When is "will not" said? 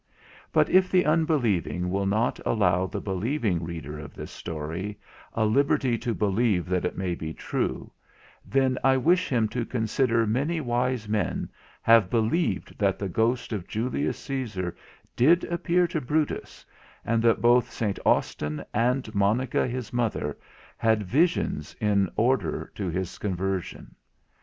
1.91-2.39